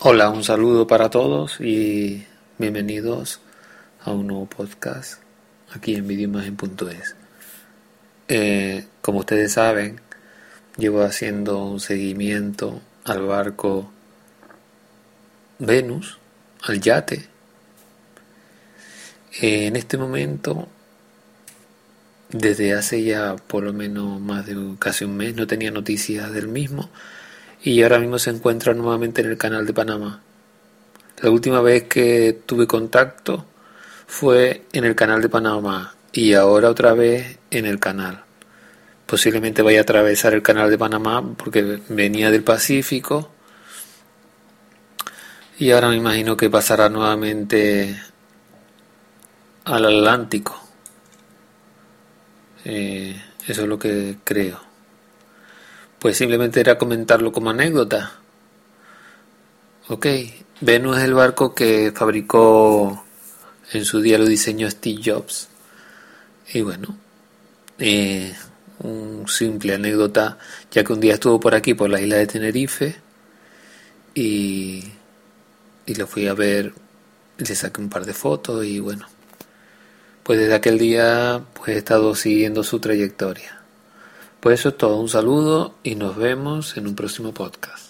[0.00, 2.24] Hola, un saludo para todos y
[2.56, 3.40] bienvenidos
[4.00, 5.20] a un nuevo podcast
[5.74, 7.16] aquí en videoimagen.es.
[8.28, 10.00] Eh, como ustedes saben,
[10.76, 13.90] llevo haciendo un seguimiento al barco
[15.58, 16.18] Venus,
[16.62, 17.26] al yate.
[19.40, 20.68] Eh, en este momento
[22.28, 26.46] desde hace ya por lo menos más de casi un mes no tenía noticias del
[26.46, 26.88] mismo
[27.62, 30.22] y ahora mismo se encuentra nuevamente en el canal de Panamá.
[31.20, 33.44] La última vez que tuve contacto
[34.06, 38.24] fue en el canal de Panamá y ahora otra vez en el canal.
[39.06, 43.30] Posiblemente vaya a atravesar el canal de Panamá porque venía del Pacífico
[45.58, 48.00] y ahora me imagino que pasará nuevamente
[49.64, 50.60] al Atlántico.
[52.64, 54.67] Eh, eso es lo que creo.
[55.98, 58.12] Pues simplemente era comentarlo como anécdota.
[59.88, 60.06] Ok,
[60.60, 63.04] Venus es el barco que fabricó
[63.72, 65.48] en su día lo diseñó Steve Jobs.
[66.52, 66.96] Y bueno,
[67.78, 68.34] eh,
[68.80, 70.38] un simple anécdota,
[70.70, 72.96] ya que un día estuvo por aquí, por la isla de Tenerife,
[74.14, 74.84] y,
[75.86, 76.72] y lo fui a ver,
[77.36, 79.06] le saqué un par de fotos y bueno,
[80.22, 83.57] pues desde aquel día pues he estado siguiendo su trayectoria.
[84.40, 87.88] Pues eso es todo, un saludo y nos vemos en un próximo podcast.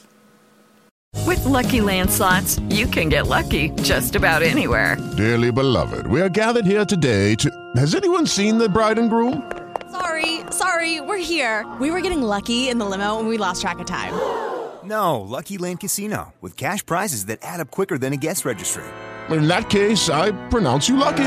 [1.27, 4.96] With lucky landslots, you can get lucky just about anywhere.
[5.16, 7.50] Dearly beloved, we are gathered here today to.
[7.76, 9.42] Has anyone seen the bride and groom?
[9.91, 11.66] Sorry, sorry, we're here.
[11.81, 14.15] We were getting lucky in the limo and we lost track of time.
[14.84, 18.84] No, Lucky Land Casino, with cash prizes that add up quicker than a guest registry.
[19.28, 21.26] In that case, I pronounce you lucky.